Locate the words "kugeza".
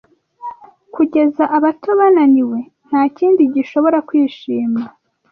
0.93-1.43